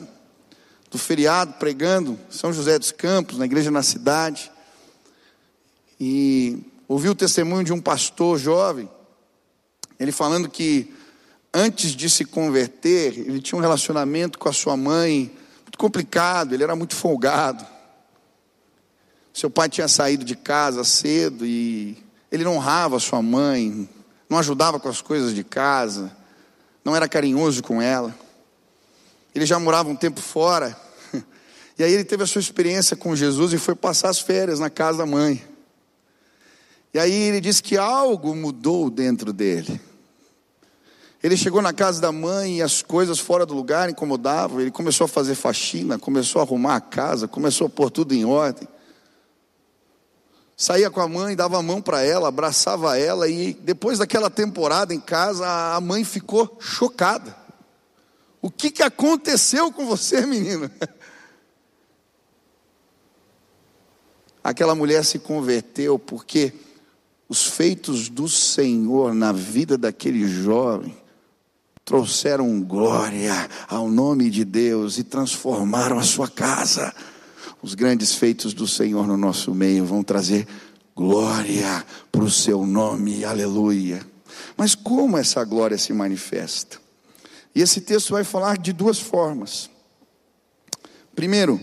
[0.92, 4.52] do feriado pregando São José dos Campos, na igreja na cidade,
[6.00, 8.90] e ouvi o testemunho de um pastor jovem,
[9.98, 10.94] ele falando que
[11.54, 16.64] antes de se converter, ele tinha um relacionamento com a sua mãe muito complicado, ele
[16.64, 17.66] era muito folgado.
[19.34, 22.05] Seu pai tinha saído de casa cedo e
[22.36, 23.90] ele não honrava sua mãe,
[24.30, 26.16] não ajudava com as coisas de casa,
[26.84, 28.14] não era carinhoso com ela.
[29.34, 30.76] Ele já morava um tempo fora.
[31.78, 34.70] E aí ele teve a sua experiência com Jesus e foi passar as férias na
[34.70, 35.44] casa da mãe.
[36.94, 39.82] E aí ele disse que algo mudou dentro dele.
[41.22, 44.62] Ele chegou na casa da mãe e as coisas fora do lugar incomodavam.
[44.62, 48.24] Ele começou a fazer faxina, começou a arrumar a casa, começou a pôr tudo em
[48.24, 48.66] ordem
[50.56, 54.94] saía com a mãe, dava a mão para ela, abraçava ela e depois daquela temporada
[54.94, 57.36] em casa, a mãe ficou chocada.
[58.42, 60.70] O que, que aconteceu com você, menino?
[64.44, 66.54] Aquela mulher se converteu porque
[67.28, 70.96] os feitos do Senhor na vida daquele jovem
[71.84, 76.94] trouxeram glória ao nome de Deus e transformaram a sua casa.
[77.66, 80.48] Os grandes feitos do Senhor no nosso meio vão trazer
[80.96, 84.06] glória para o seu nome, aleluia.
[84.56, 86.78] Mas como essa glória se manifesta?
[87.56, 89.68] E esse texto vai falar de duas formas.
[91.16, 91.60] Primeiro,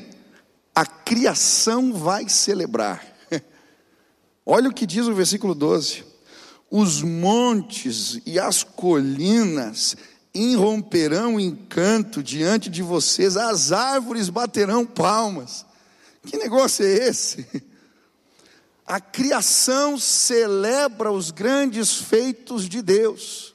[0.74, 3.06] a criação vai celebrar.
[4.44, 6.04] Olha o que diz o versículo 12:
[6.68, 9.96] os montes e as colinas
[10.34, 15.70] irromperão em canto diante de vocês, as árvores baterão palmas.
[16.24, 17.46] Que negócio é esse?
[18.86, 23.54] A criação celebra os grandes feitos de Deus.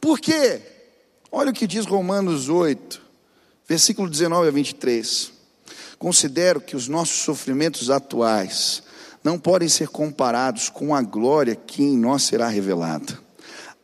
[0.00, 0.62] Por quê?
[1.30, 3.02] Olha o que diz Romanos 8,
[3.68, 5.32] versículo 19 a 23.
[5.98, 8.82] Considero que os nossos sofrimentos atuais
[9.22, 13.18] não podem ser comparados com a glória que em nós será revelada.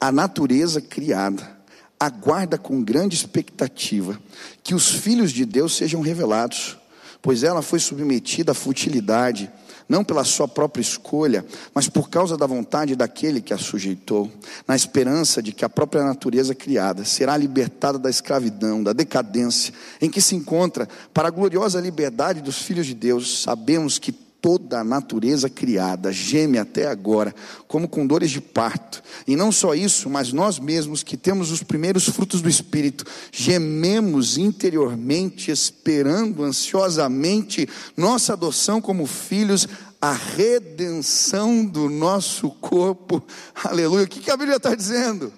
[0.01, 1.59] A natureza criada
[1.99, 4.21] aguarda com grande expectativa
[4.63, 6.77] que os filhos de Deus sejam revelados,
[7.23, 9.51] pois ela foi submetida à futilidade
[9.89, 14.31] não pela sua própria escolha, mas por causa da vontade daquele que a sujeitou,
[14.67, 20.09] na esperança de que a própria natureza criada será libertada da escravidão, da decadência em
[20.09, 23.43] que se encontra, para a gloriosa liberdade dos filhos de Deus.
[23.43, 27.33] Sabemos que toda a natureza criada geme até agora,
[27.69, 29.01] como com dores de parto.
[29.25, 34.37] E não só isso, mas nós mesmos que temos os primeiros frutos do Espírito, gememos
[34.37, 39.69] interiormente, esperando ansiosamente nossa adoção como filhos,
[40.01, 43.23] a redenção do nosso corpo.
[43.63, 44.05] Aleluia.
[44.05, 45.33] O que a Bíblia está dizendo?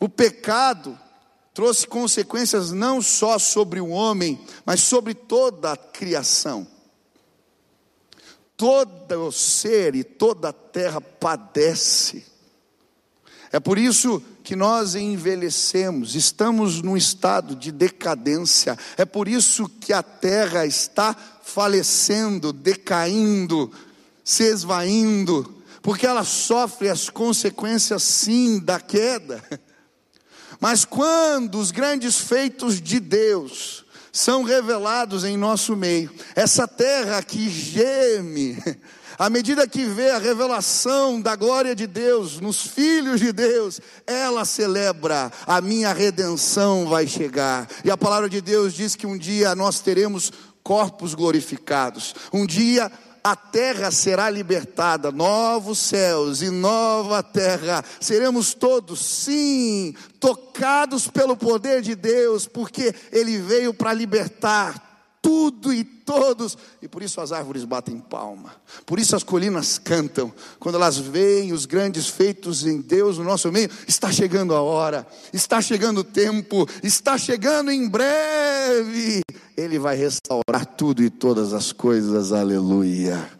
[0.00, 0.98] O pecado
[1.52, 6.66] trouxe consequências não só sobre o homem, mas sobre toda a criação
[8.62, 12.24] todo o ser e toda a terra padece.
[13.50, 18.78] É por isso que nós envelhecemos, estamos num estado de decadência.
[18.96, 23.68] É por isso que a terra está falecendo, decaindo,
[24.22, 29.42] se esvaindo, porque ela sofre as consequências sim da queda.
[30.60, 33.81] Mas quando os grandes feitos de Deus,
[34.12, 36.10] são revelados em nosso meio.
[36.36, 38.62] Essa terra que geme,
[39.18, 44.44] à medida que vê a revelação da glória de Deus nos filhos de Deus, ela
[44.44, 47.66] celebra, a minha redenção vai chegar.
[47.82, 50.30] E a palavra de Deus diz que um dia nós teremos
[50.62, 52.14] corpos glorificados.
[52.32, 52.92] Um dia
[53.22, 57.84] a terra será libertada, novos céus e nova terra.
[58.00, 65.84] Seremos todos, sim, tocados pelo poder de Deus, porque Ele veio para libertar tudo e
[65.84, 70.98] todos, e por isso as árvores batem palma, por isso as colinas cantam, quando elas
[70.98, 75.98] veem os grandes feitos em Deus no nosso meio, está chegando a hora, está chegando
[75.98, 79.22] o tempo, está chegando em breve,
[79.56, 83.30] Ele vai restaurar tudo e todas as coisas, aleluia.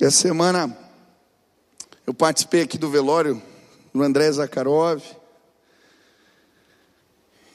[0.00, 0.76] Essa semana
[2.06, 3.42] eu participei aqui do velório
[3.92, 5.02] do André Zakharov,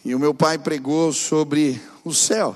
[0.03, 2.55] e o meu pai pregou sobre o céu.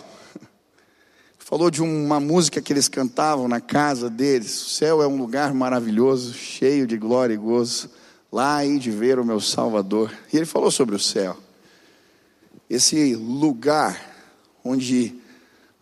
[1.40, 4.62] Falou de uma música que eles cantavam na casa deles.
[4.68, 7.90] O céu é um lugar maravilhoso, cheio de glória e gozo.
[8.32, 10.14] Lá hei de ver o meu Salvador.
[10.32, 11.36] E ele falou sobre o céu.
[12.70, 14.00] Esse lugar
[14.64, 15.16] onde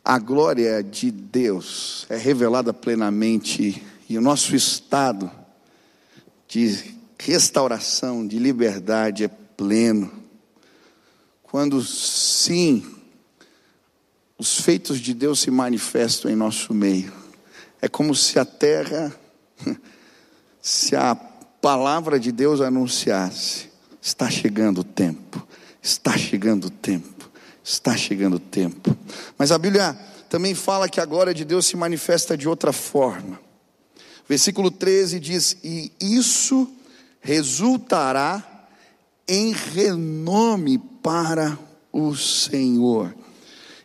[0.04, 5.30] a glória de Deus é revelada plenamente e o nosso estado
[6.48, 10.18] de restauração, de liberdade é pleno
[11.50, 12.86] quando sim,
[14.38, 17.14] os feitos de Deus se manifestam em nosso meio.
[17.82, 19.16] É como se a terra,
[20.62, 23.70] se a palavra de Deus anunciasse:
[24.02, 25.48] está chegando o tempo,
[25.88, 27.30] está chegando o tempo,
[27.64, 28.96] está chegando o tempo.
[29.38, 29.94] Mas a Bíblia
[30.30, 33.40] também fala que a glória de Deus se manifesta de outra forma.
[34.28, 36.70] Versículo 13 diz: E isso
[37.22, 38.68] resultará
[39.28, 41.58] em renome para
[41.92, 43.16] o Senhor.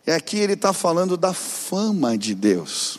[0.04, 2.98] E aqui ele está falando da fama de Deus.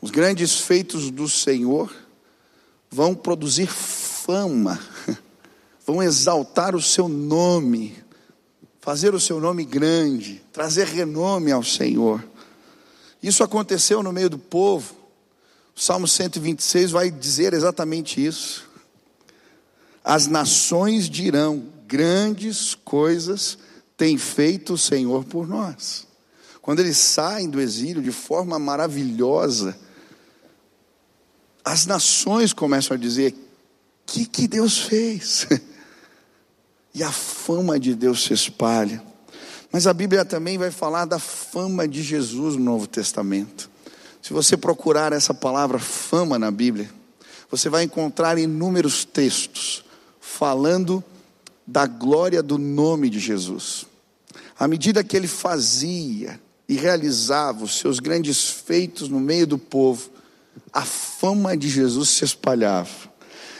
[0.00, 1.94] Os grandes feitos do Senhor
[2.90, 4.80] vão produzir fama,
[5.86, 7.96] vão exaltar o seu nome,
[8.80, 12.22] fazer o seu nome grande, trazer renome ao Senhor.
[13.22, 14.96] Isso aconteceu no meio do povo.
[15.76, 18.68] O Salmo 126 vai dizer exatamente isso.
[20.02, 23.56] As nações dirão: grandes coisas
[23.96, 26.06] tem feito o Senhor por nós.
[26.60, 29.78] Quando eles saem do exílio de forma maravilhosa,
[31.64, 33.36] as nações começam a dizer: o
[34.06, 35.46] que, que Deus fez?
[36.96, 39.02] e a fama de Deus se espalha.
[39.70, 43.68] Mas a Bíblia também vai falar da fama de Jesus no Novo Testamento.
[44.22, 46.90] Se você procurar essa palavra fama na Bíblia,
[47.50, 49.84] você vai encontrar inúmeros textos
[50.18, 51.04] falando
[51.66, 53.84] da glória do nome de Jesus.
[54.58, 60.10] À medida que ele fazia e realizava os seus grandes feitos no meio do povo,
[60.72, 63.14] a fama de Jesus se espalhava.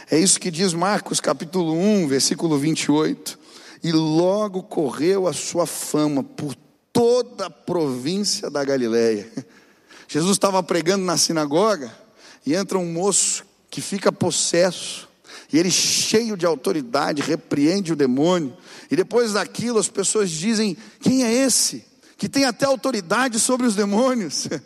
[0.08, 3.36] É isso que diz Marcos capítulo 1, versículo 28.
[3.82, 6.54] E logo correu a sua fama por
[6.92, 9.28] toda a província da Galileia.
[10.06, 11.92] Jesus estava pregando na sinagoga
[12.46, 15.08] e entra um moço que fica possesso,
[15.52, 18.56] e ele, cheio de autoridade, repreende o demônio,
[18.88, 21.84] e depois daquilo as pessoas dizem: Quem é esse?
[22.16, 24.48] Que tem até autoridade sobre os demônios.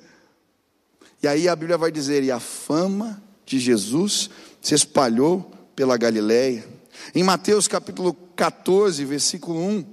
[1.23, 6.67] E aí a Bíblia vai dizer: E a fama de Jesus se espalhou pela Galileia.
[7.15, 9.85] Em Mateus capítulo 14, versículo 1,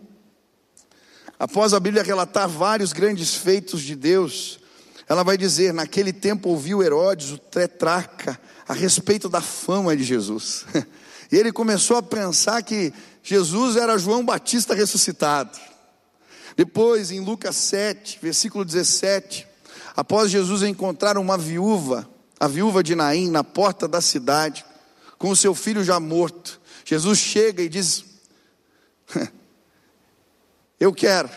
[1.39, 4.59] após a Bíblia relatar vários grandes feitos de Deus,
[5.07, 10.65] ela vai dizer: Naquele tempo ouviu Herodes, o tetrarca, a respeito da fama de Jesus.
[11.29, 15.59] E ele começou a pensar que Jesus era João Batista ressuscitado.
[16.55, 19.45] Depois, em Lucas 7, versículo 17,
[19.93, 22.07] após Jesus encontrar uma viúva,
[22.39, 24.65] a viúva de Naim, na porta da cidade,
[25.17, 28.05] com o seu filho já morto, Jesus chega e diz:
[30.79, 31.29] Eu quero,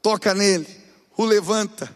[0.00, 0.66] toca nele,
[1.16, 1.94] o levanta.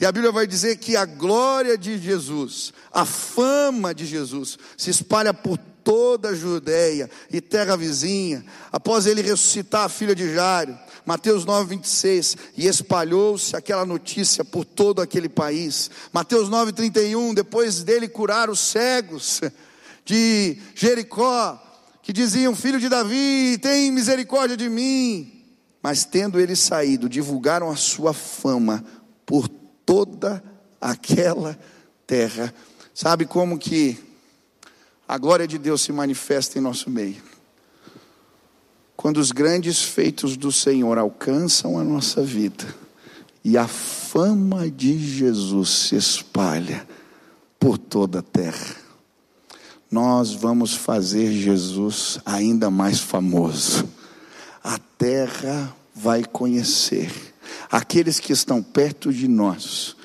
[0.00, 4.88] E a Bíblia vai dizer que a glória de Jesus, a fama de Jesus, se
[4.88, 10.78] espalha por toda a Judéia e terra vizinha, após ele ressuscitar a filha de Jário,
[11.10, 15.90] Mateus 9, 26, e espalhou-se aquela notícia por todo aquele país.
[16.12, 19.40] Mateus 9, 31, depois dele curar os cegos
[20.04, 21.60] de Jericó,
[22.00, 25.42] que diziam: Filho de Davi, tem misericórdia de mim.
[25.82, 28.84] Mas tendo ele saído, divulgaram a sua fama
[29.26, 29.48] por
[29.84, 30.40] toda
[30.80, 31.58] aquela
[32.06, 32.54] terra.
[32.94, 33.98] Sabe como que
[35.08, 37.39] a glória de Deus se manifesta em nosso meio?
[39.00, 42.66] Quando os grandes feitos do Senhor alcançam a nossa vida
[43.42, 46.86] e a fama de Jesus se espalha
[47.58, 48.76] por toda a terra,
[49.90, 53.88] nós vamos fazer Jesus ainda mais famoso.
[54.62, 57.10] A terra vai conhecer
[57.72, 59.96] aqueles que estão perto de nós,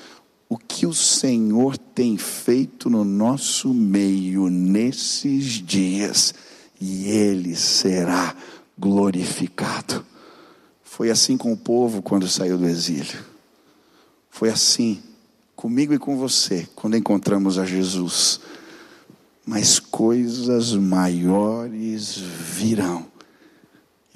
[0.48, 6.32] o que o Senhor tem feito no nosso meio nesses dias,
[6.80, 8.34] e Ele será
[8.78, 10.04] glorificado.
[10.82, 13.24] Foi assim com o povo quando saiu do exílio,
[14.30, 15.02] foi assim
[15.54, 18.40] comigo e com você quando encontramos a Jesus.
[19.44, 23.06] Mas coisas maiores virão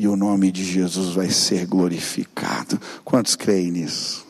[0.01, 2.81] e o nome de Jesus vai ser glorificado.
[3.05, 4.27] Quantos creem nisso?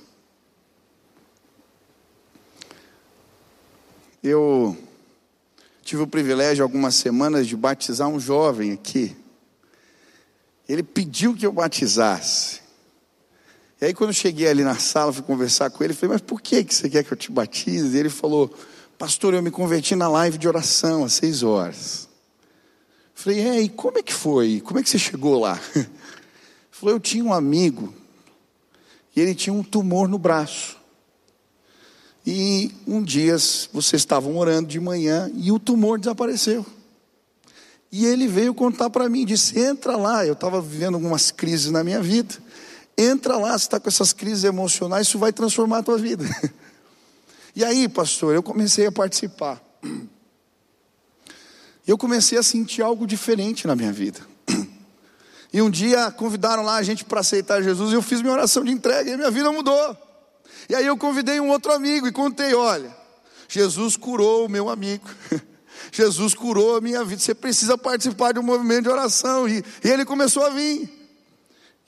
[4.21, 4.77] Eu
[5.83, 9.17] tive o privilégio, algumas semanas, de batizar um jovem aqui.
[10.71, 12.61] Ele pediu que eu batizasse.
[13.81, 16.41] E aí, quando eu cheguei ali na sala, fui conversar com ele, falei, mas por
[16.41, 17.97] que, que você quer que eu te batize?
[17.97, 18.55] E ele falou,
[18.97, 22.09] pastor, eu me converti na live de oração às seis horas.
[23.13, 24.61] Falei, é, e como é que foi?
[24.61, 25.59] Como é que você chegou lá?
[26.71, 27.93] Falou, eu tinha um amigo
[29.17, 30.77] e ele tinha um tumor no braço.
[32.25, 33.37] E um dia
[33.73, 36.65] vocês estavam orando de manhã e o tumor desapareceu.
[37.93, 40.25] E ele veio contar para mim, disse: entra lá.
[40.25, 42.35] Eu estava vivendo algumas crises na minha vida.
[42.97, 46.25] Entra lá, você está com essas crises emocionais, isso vai transformar a tua vida.
[47.53, 49.61] E aí, pastor, eu comecei a participar
[51.91, 54.21] eu comecei a sentir algo diferente na minha vida.
[55.53, 58.63] E um dia convidaram lá a gente para aceitar Jesus e eu fiz minha oração
[58.63, 59.97] de entrega e minha vida mudou.
[60.69, 62.97] E aí eu convidei um outro amigo e contei: olha,
[63.49, 65.11] Jesus curou o meu amigo.
[65.93, 67.21] Jesus curou a minha vida.
[67.21, 69.49] Você precisa participar de um movimento de oração.
[69.49, 71.01] E, e ele começou a vir.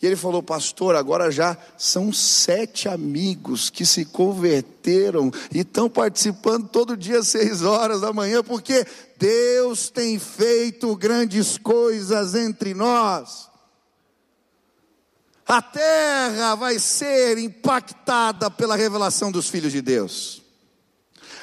[0.03, 6.67] E ele falou, pastor, agora já são sete amigos que se converteram e estão participando
[6.67, 8.85] todo dia às seis horas da manhã, porque
[9.17, 13.49] Deus tem feito grandes coisas entre nós.
[15.47, 20.42] A terra vai ser impactada pela revelação dos filhos de Deus.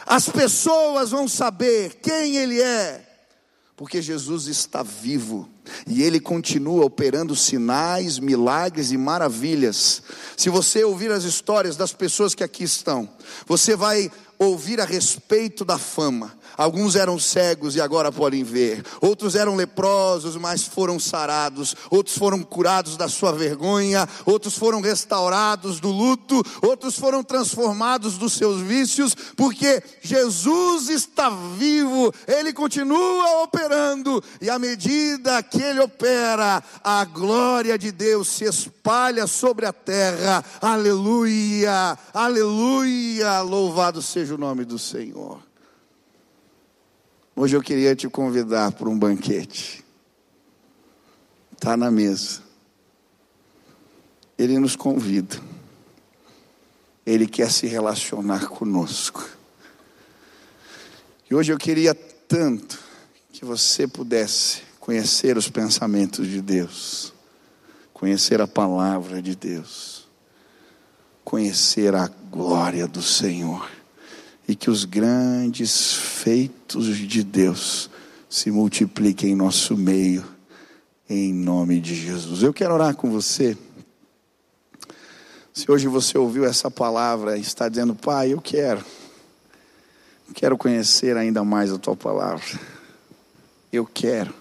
[0.09, 3.07] As pessoas vão saber quem Ele é,
[3.77, 5.47] porque Jesus está vivo
[5.85, 10.01] e ele continua operando sinais, milagres e maravilhas.
[10.35, 13.07] Se você ouvir as histórias das pessoas que aqui estão,
[13.45, 16.35] você vai ouvir a respeito da fama.
[16.59, 18.83] Alguns eram cegos e agora podem ver.
[18.99, 21.73] Outros eram leprosos, mas foram sarados.
[21.89, 24.05] Outros foram curados da sua vergonha.
[24.25, 26.43] Outros foram restaurados do luto.
[26.61, 32.13] Outros foram transformados dos seus vícios, porque Jesus está vivo.
[32.27, 34.21] Ele continua operando.
[34.41, 40.43] E à medida que ele opera, a glória de Deus se espalha sobre a terra.
[40.61, 43.39] Aleluia, aleluia.
[43.43, 45.47] Louvado seja o nome do Senhor.
[47.41, 49.81] Hoje eu queria te convidar para um banquete.
[51.53, 52.41] Está na mesa.
[54.37, 55.37] Ele nos convida.
[57.05, 59.25] Ele quer se relacionar conosco.
[61.31, 62.77] E hoje eu queria tanto
[63.31, 67.13] que você pudesse conhecer os pensamentos de Deus,
[67.93, 70.09] conhecer a palavra de Deus,
[71.23, 73.78] conhecer a glória do Senhor
[74.49, 77.87] e que os grandes feitos de Deus
[78.27, 80.25] se multipliquem em nosso meio,
[81.07, 82.41] em nome de Jesus.
[82.41, 83.55] Eu quero orar com você.
[85.53, 88.83] Se hoje você ouviu essa palavra e está dizendo, Pai, eu quero,
[90.33, 92.59] quero conhecer ainda mais a tua palavra,
[93.71, 94.33] eu quero,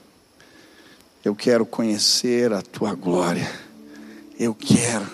[1.22, 3.50] eu quero conhecer a tua glória,
[4.40, 5.06] eu quero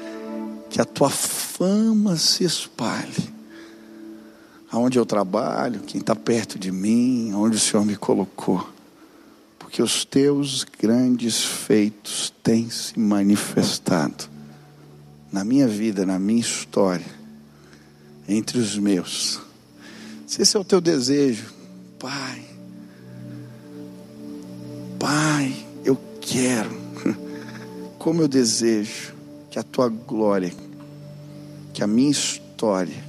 [0.70, 3.39] que a tua fama se espalhe
[4.70, 8.66] aonde eu trabalho, quem está perto de mim, onde o Senhor me colocou.
[9.58, 14.28] Porque os teus grandes feitos têm se manifestado
[15.32, 17.06] na minha vida, na minha história,
[18.28, 19.40] entre os meus.
[20.26, 21.52] Se esse é o teu desejo,
[21.98, 22.44] Pai,
[24.98, 26.70] Pai, eu quero,
[27.98, 29.14] como eu desejo
[29.50, 30.52] que a tua glória,
[31.72, 32.39] que a minha história,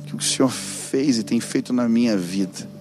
[0.05, 2.71] que o Senhor fez e tem feito na minha vida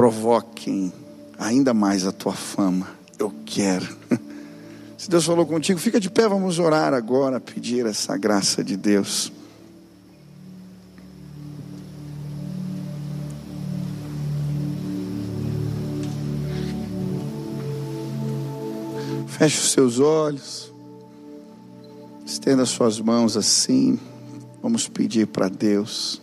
[0.00, 0.90] provoquem
[1.38, 2.88] ainda mais a tua fama.
[3.18, 3.86] Eu quero.
[4.96, 9.30] Se Deus falou contigo, fica de pé, vamos orar agora, pedir essa graça de Deus.
[19.26, 20.72] Feche os seus olhos,
[22.24, 24.00] estenda as suas mãos assim.
[24.62, 26.20] Vamos pedir para Deus.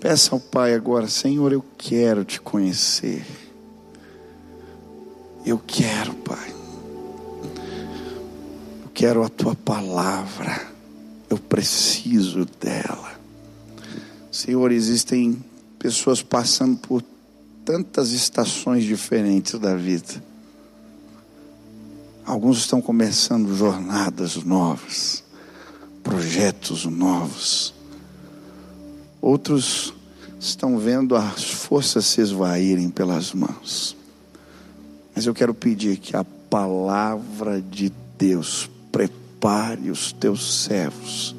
[0.00, 3.24] Peça ao Pai agora, Senhor, eu quero te conhecer.
[5.44, 6.54] Eu quero, Pai.
[8.82, 10.68] Eu quero a tua palavra.
[11.30, 13.18] Eu preciso dela.
[14.30, 15.42] Senhor, existem
[15.78, 17.02] pessoas passando por
[17.64, 20.27] tantas estações diferentes da vida.
[22.28, 25.24] Alguns estão começando jornadas novas,
[26.04, 27.72] projetos novos.
[29.18, 29.94] Outros
[30.38, 33.96] estão vendo as forças se esvaírem pelas mãos.
[35.16, 41.34] Mas eu quero pedir que a palavra de Deus prepare os teus servos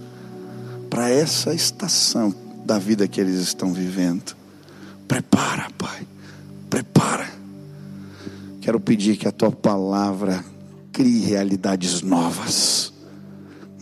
[0.90, 2.34] para essa estação
[2.66, 4.36] da vida que eles estão vivendo.
[5.08, 6.08] Prepara, Pai,
[6.68, 7.30] prepara.
[8.60, 10.44] Quero pedir que a tua palavra
[11.00, 12.92] crie realidades novas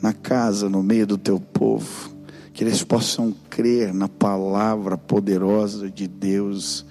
[0.03, 2.11] na casa, no meio do teu povo,
[2.53, 6.85] que eles possam crer na palavra poderosa de Deus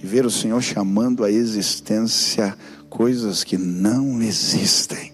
[0.00, 2.56] e ver o Senhor chamando à existência
[2.88, 5.12] coisas que não existem.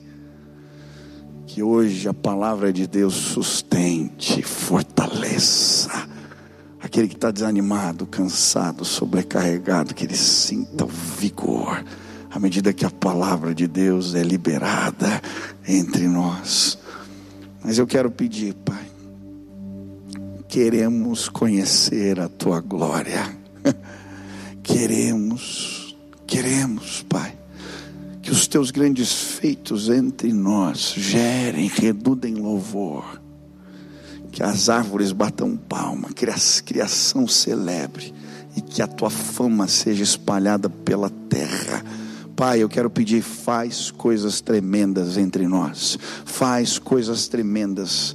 [1.47, 6.07] Que hoje a palavra de Deus sustente, fortaleça
[6.79, 11.83] aquele que está desanimado, cansado, sobrecarregado, que ele sinta o vigor
[12.31, 15.21] à medida que a palavra de Deus é liberada
[15.67, 16.79] entre nós.
[17.65, 18.87] Mas eu quero pedir, Pai,
[20.49, 23.37] queremos conhecer a tua glória.
[24.63, 27.35] Queremos, queremos, Pai,
[28.21, 33.19] que os teus grandes feitos entre nós gerem, redudem louvor.
[34.31, 38.13] Que as árvores batam palma, que a criação celebre
[38.55, 41.83] e que a tua fama seja espalhada pela terra
[42.39, 48.15] Pai, eu quero pedir, faz coisas tremendas entre nós, faz coisas tremendas,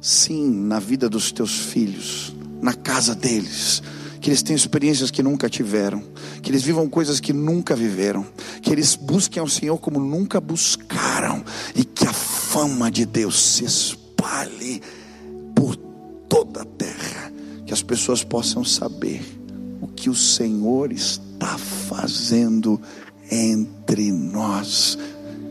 [0.00, 3.80] sim, na vida dos teus filhos, na casa deles,
[4.20, 6.02] que eles tenham experiências que nunca tiveram,
[6.42, 8.26] que eles vivam coisas que nunca viveram,
[8.60, 13.64] que eles busquem ao Senhor como nunca buscaram, e que a fama de Deus se
[13.64, 14.82] espalhe
[15.54, 15.76] por
[16.28, 17.32] toda a terra,
[17.64, 19.22] que as pessoas possam saber
[19.80, 22.80] o que o Senhor está fazendo
[23.30, 24.98] entre nós,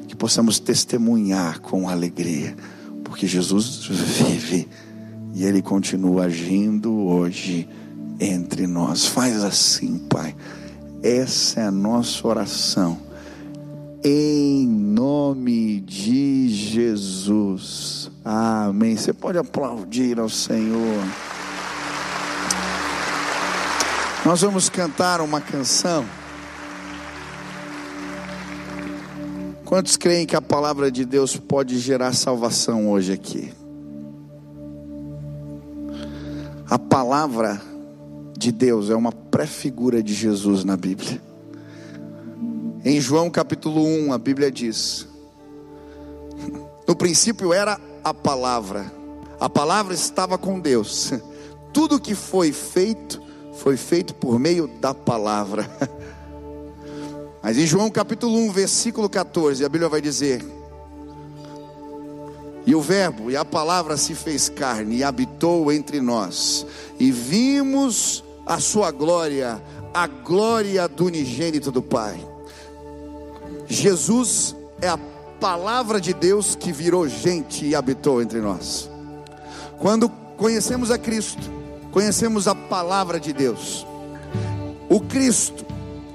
[0.08, 2.56] que possamos testemunhar com alegria,
[3.04, 4.68] porque Jesus vive
[5.34, 7.68] e Ele continua agindo hoje
[8.20, 9.06] entre nós.
[9.06, 10.36] Faz assim, Pai.
[11.02, 13.00] Essa é a nossa oração.
[14.04, 18.12] Em nome de Jesus.
[18.24, 18.98] Amém.
[18.98, 21.04] Você pode aplaudir ao Senhor.
[24.26, 26.06] Nós vamos cantar uma canção.
[29.70, 33.54] Quantos creem que a palavra de Deus pode gerar salvação hoje aqui?
[36.68, 37.62] A palavra
[38.36, 41.22] de Deus é uma pré-figura de Jesus na Bíblia.
[42.84, 45.08] Em João capítulo 1, a Bíblia diz:
[46.88, 48.92] No princípio era a palavra,
[49.40, 51.14] a palavra estava com Deus,
[51.72, 53.22] tudo que foi feito
[53.60, 55.70] foi feito por meio da palavra.
[57.42, 60.46] Mas em João capítulo 1, versículo 14, a Bíblia vai dizer:
[62.66, 66.66] E o Verbo e a palavra se fez carne e habitou entre nós,
[67.00, 69.62] e vimos a sua glória,
[69.94, 72.20] a glória do unigênito do Pai.
[73.68, 75.00] Jesus é a
[75.40, 78.90] palavra de Deus que virou gente e habitou entre nós.
[79.78, 81.50] Quando conhecemos a Cristo,
[81.92, 83.88] conhecemos a palavra de Deus.
[84.90, 85.66] O Cristo,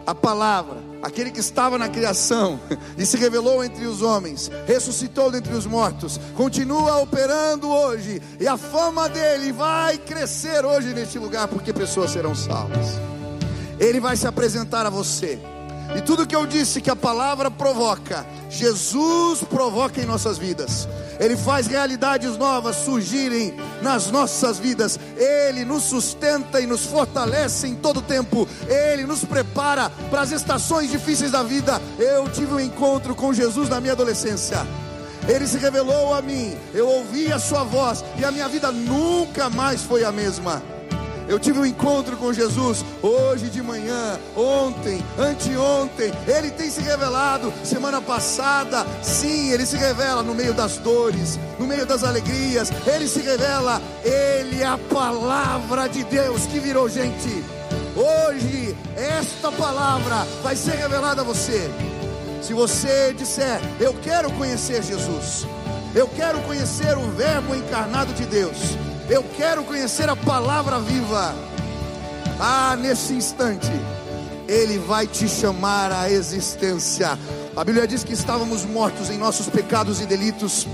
[0.07, 2.59] a palavra, aquele que estava na criação
[2.97, 8.57] e se revelou entre os homens, ressuscitou dentre os mortos, continua operando hoje, e a
[8.57, 12.99] fama dele vai crescer hoje neste lugar, porque pessoas serão salvas.
[13.79, 15.39] Ele vai se apresentar a você.
[15.95, 20.89] E tudo que eu disse que a palavra provoca, Jesus provoca em nossas vidas.
[21.19, 24.99] Ele faz realidades novas surgirem nas nossas vidas.
[25.17, 28.49] Ele nos sustenta e nos fortalece em todo tempo.
[28.69, 31.81] Ele nos prepara para as estações difíceis da vida.
[31.99, 34.67] Eu tive um encontro com Jesus na minha adolescência.
[35.27, 39.49] Ele se revelou a mim, eu ouvi a sua voz e a minha vida nunca
[39.49, 40.63] mais foi a mesma.
[41.27, 46.13] Eu tive um encontro com Jesus hoje de manhã, ontem, anteontem.
[46.27, 48.87] Ele tem se revelado semana passada.
[49.03, 52.71] Sim, ele se revela no meio das dores, no meio das alegrias.
[52.87, 53.81] Ele se revela.
[54.05, 57.45] Ele é a palavra de Deus que virou gente.
[57.97, 61.71] Hoje, esta palavra vai ser revelada a você.
[62.43, 65.47] Se você disser, Eu quero conhecer Jesus,
[65.95, 68.77] eu quero conhecer o Verbo encarnado de Deus.
[69.09, 71.35] Eu quero conhecer a palavra viva.
[72.41, 73.71] Ah, nesse instante,
[74.49, 77.19] Ele vai te chamar à existência.
[77.55, 80.67] A Bíblia diz que estávamos mortos em nossos pecados e delitos,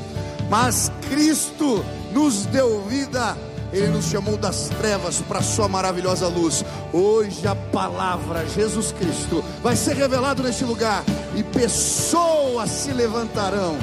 [0.48, 3.36] mas Cristo nos deu vida.
[3.72, 6.64] Ele nos chamou das trevas para a sua maravilhosa luz.
[6.92, 11.04] Hoje a palavra Jesus Cristo vai ser revelado neste lugar
[11.36, 13.76] e pessoas se levantarão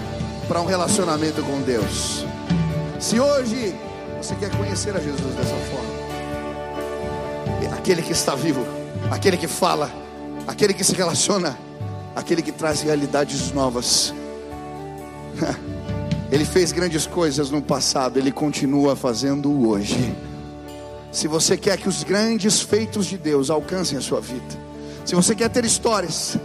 [0.47, 2.25] para um relacionamento com Deus.
[2.99, 3.73] Se hoje
[4.21, 5.97] você quer conhecer a Jesus dessa forma?
[7.77, 8.65] Aquele que está vivo,
[9.11, 9.89] aquele que fala,
[10.47, 11.57] aquele que se relaciona,
[12.15, 14.13] aquele que traz realidades novas.
[16.29, 20.13] Ele fez grandes coisas no passado, ele continua fazendo hoje.
[21.09, 24.43] Se você quer que os grandes feitos de Deus alcancem a sua vida,
[25.05, 26.37] se você quer ter histórias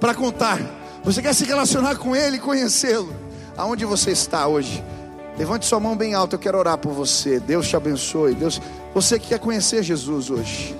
[0.00, 0.58] para contar,
[1.04, 3.14] você quer se relacionar com Ele conhecê-lo,
[3.56, 4.82] aonde você está hoje?
[5.38, 7.38] Levante sua mão bem alta, eu quero orar por você.
[7.38, 8.34] Deus te abençoe.
[8.34, 8.60] Deus,
[8.92, 10.76] você que quer conhecer Jesus hoje.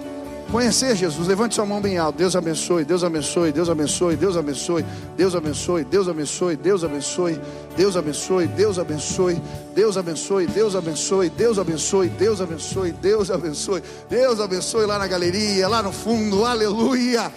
[0.50, 2.18] Conhecer Jesus, levante sua mão bem alta.
[2.18, 4.84] Deus abençoe, Deus abençoe, Deus abençoe, Deus abençoe,
[5.14, 9.36] Deus abençoe, Deus abençoe, Deus abençoe, Deus abençoe, Deus abençoe,
[9.74, 15.68] Deus abençoe, Deus abençoe, Deus abençoe, Deus abençoe, Deus abençoe, Deus abençoe lá na galeria,
[15.68, 17.30] lá no fundo, aleluia.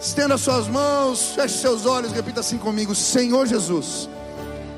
[0.00, 4.08] Estenda suas mãos, feche seus olhos, repita assim comigo: Senhor Jesus,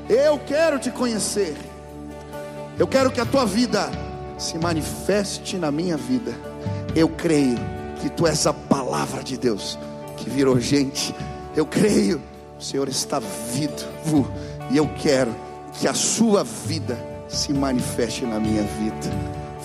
[0.09, 1.55] eu quero te conhecer.
[2.79, 3.91] Eu quero que a tua vida
[4.37, 6.33] se manifeste na minha vida.
[6.95, 7.57] Eu creio
[8.01, 9.77] que tu és a palavra de Deus
[10.15, 11.13] que virou gente.
[11.57, 12.21] Eu creio,
[12.57, 14.31] o Senhor está vivo
[14.71, 15.35] e eu quero
[15.73, 19.11] que a sua vida se manifeste na minha vida.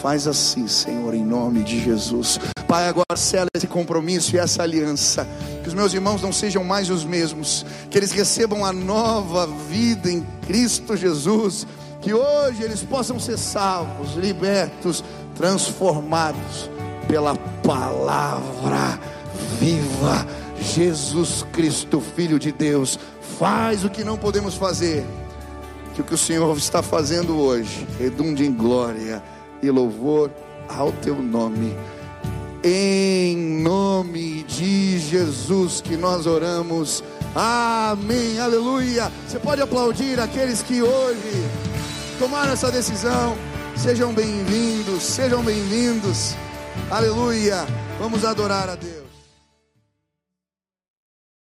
[0.02, 2.40] Faz assim, Senhor, em nome de Jesus.
[2.66, 5.24] Pai, agora sela esse compromisso e essa aliança.
[5.62, 7.64] Que os meus irmãos não sejam mais os mesmos.
[7.88, 11.64] Que eles recebam a nova vida em Cristo Jesus
[12.04, 15.02] que hoje eles possam ser salvos, libertos,
[15.34, 16.70] transformados
[17.08, 19.00] pela palavra
[19.58, 20.26] viva.
[20.60, 22.98] Jesus Cristo, Filho de Deus,
[23.38, 25.02] faz o que não podemos fazer.
[25.94, 29.22] Que o que o Senhor está fazendo hoje redunde em glória
[29.62, 30.30] e louvor
[30.68, 31.74] ao teu nome.
[32.62, 37.02] Em nome de Jesus que nós oramos.
[37.34, 38.38] Amém.
[38.38, 39.10] Aleluia.
[39.26, 41.73] Você pode aplaudir aqueles que hoje
[42.24, 43.36] tomaram essa decisão,
[43.76, 46.34] sejam bem-vindos, sejam bem-vindos.
[46.90, 47.66] Aleluia.
[47.98, 49.03] Vamos adorar a Deus.